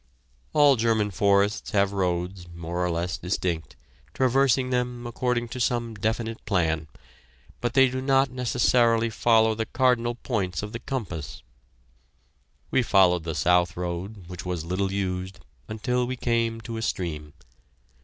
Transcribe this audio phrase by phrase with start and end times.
[0.53, 3.75] All German forests have roads, more or less distinct,
[4.15, 6.87] traversing them according to some definite plan,
[7.59, 11.43] but they do not necessarily follow the cardinal points of the compass.
[12.71, 17.33] We followed the south road, which was little used, until we came to a stream.